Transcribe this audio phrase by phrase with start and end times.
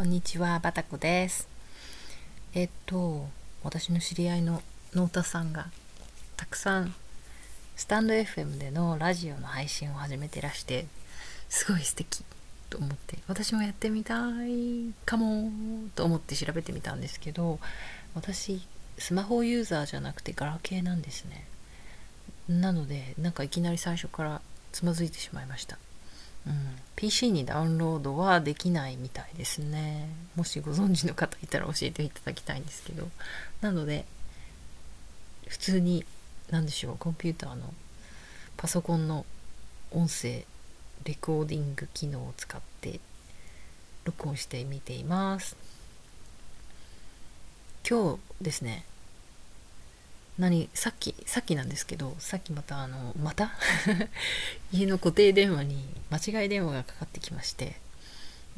[0.00, 1.46] こんにちは、バタコです。
[2.54, 3.28] えっと、
[3.62, 4.62] 私の知り合いの
[4.94, 5.66] ノータさんが
[6.38, 6.94] たくさん
[7.76, 10.86] スタンド FM でのラジオの配信を始めてらして、
[11.50, 12.24] すごい素敵
[12.70, 15.50] と思って、私もやってみたいかも
[15.94, 17.58] と思って調べてみたんですけど、
[18.14, 21.44] 私、スマホユーザーじゃなくてガラケーなんですね。
[22.48, 24.40] なので、なんかいきなり最初から
[24.72, 25.76] つまずいてしまいました。
[26.46, 30.08] うん、PC にダウンロードはできないみたいですね。
[30.36, 33.08] もしご存知の方いたら教えていただきたいんですけど。
[33.60, 34.06] なので
[35.48, 36.04] 普通に
[36.50, 37.74] 何でしょうコンピューターの
[38.56, 39.26] パソコンの
[39.90, 40.44] 音声
[41.04, 43.00] レコーディング機能を使って
[44.04, 45.56] 録音してみています。
[47.88, 48.84] 今日ですね
[50.40, 53.50] 何さっきさっきなんですけどさっきまたあのまた？
[54.72, 57.76] 家の固定電話に間違い電話がかかってきまして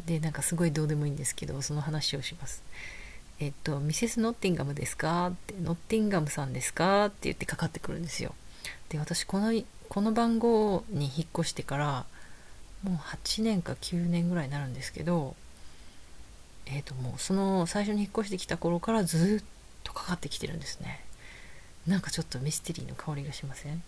[0.06, 2.62] でなんかすごいどうでもいいんですけどその話をします
[3.40, 8.32] えっと「ミセス・ノッティンガムですか?」って「ノッティンガムさんですか?」って言ってかかってくるんですよ
[8.88, 9.52] で私この
[9.88, 12.06] この番号に引っ越してから
[12.84, 15.34] もう8年か9年ぐらいになるんですけど
[16.66, 19.44] えっともうその最初に引っ越してきた頃からずっ
[19.82, 21.00] とかかってきてるんですね
[21.86, 23.82] なんかちょっとミステリーの香りがしません？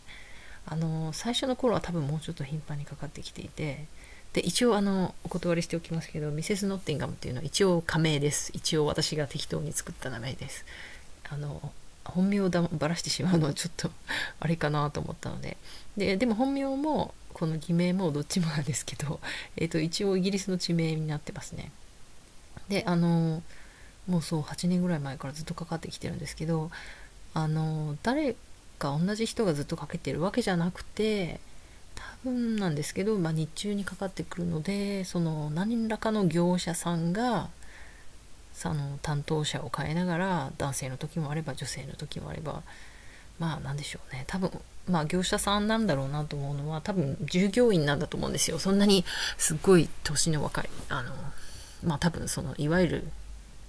[0.66, 3.84] あの最初の頃は多分もうちょっと頻繁にかかってきていて
[4.32, 8.50] で一応あのお断りしておきますけどミセス・ノッティンガムっていうのは一応仮名です。
[8.54, 10.64] 一応私が適当に作った名前です。
[11.30, 11.72] あの
[12.04, 13.90] 本名をだばらしてしまうのはちょっと
[14.40, 15.56] あれかなと思ったので。
[15.96, 19.20] ででも本名もこの偽名もどっちもなんですけど、
[19.56, 21.70] えー、と一応イギリスの地名になってますね。
[22.68, 23.42] であの
[24.08, 26.70] もうそう8年ぐらい前からずっとかかってきてるんですけど
[27.34, 28.36] あの誰
[28.78, 31.40] か同じ人がずっとかけてるわけじゃなくて
[31.94, 37.48] 多分なんですけど、まあ、日中にかかってくるのでその何らかの業者さんが
[38.52, 42.62] その担当者を変えながら男性の時もあれば女性の時もあれば
[43.38, 44.24] まあなんでしょうね。
[44.28, 44.50] 多分
[44.88, 48.60] まあ業者さんなんだろうなと思うのは多分従業員なんだと思うんですよ。
[48.60, 49.04] そんなに
[49.38, 51.12] すっごい年の若いあの
[51.84, 53.08] まあ多分そのいわゆる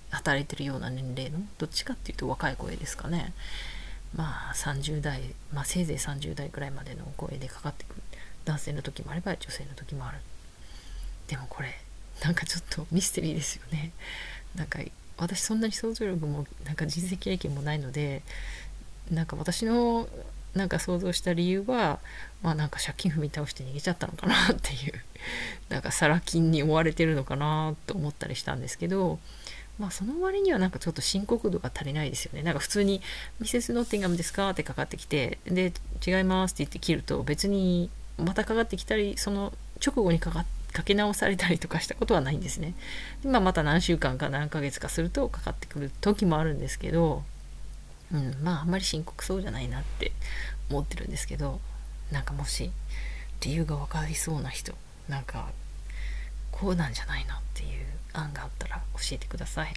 [0.10, 1.40] 働いてるような年齢の？
[1.58, 3.34] どっちかっていうと若い声ですかね。
[4.16, 5.22] まあ30代
[5.54, 8.02] まあせいぜい30代くらいまでの声でかかってくる。
[8.46, 10.20] 男性の時もあれば女性の時もある。
[11.28, 11.70] でもこれ
[12.24, 13.92] なんかちょっと ミステリーですよね。
[14.56, 14.80] なんか
[15.18, 18.22] 私そんなに想像力もなんか人生経験もないので
[19.12, 20.08] なんか私の
[20.54, 22.00] なんか想像した理由は
[22.42, 24.94] まあなんか借金踏み倒して逃げちゃったのかなっていう
[25.70, 29.20] なんかサラ金に追われてるのかなと思ったりしたんですけど
[29.80, 32.44] まあその割にはなんかちょっと深刻度が足りないですよね。
[32.44, 33.02] なんか普通に
[33.40, 35.74] 「ミセス・ノッティンガムですか?」ってかかってきてで
[36.06, 39.54] 「違います」って言って切ると別にまたかかってきたりその
[39.86, 42.74] 直後にかかかけ直されたりとかしたことはないんですね。
[43.24, 47.24] でま、また何週間か何ヶ月かするとかかってくる時もあるんですけど、
[48.14, 50.12] うん、まああんまり深刻そうじゃないなって
[50.70, 51.62] 思ってるんですけど
[52.12, 52.72] なんかもし
[53.42, 54.74] 理由が分かりそうな人
[55.08, 55.50] なんか
[56.52, 57.86] こうなんじゃないのっていう
[58.20, 59.74] 案があったら教えてください。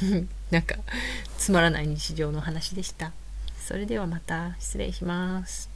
[0.50, 0.76] なんか
[1.38, 3.12] つまらない日常の話でした。
[3.58, 5.75] それではまた失礼します。